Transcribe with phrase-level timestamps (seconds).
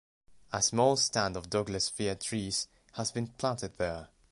[0.51, 4.09] A small stand of Douglas-fir trees has been planted there.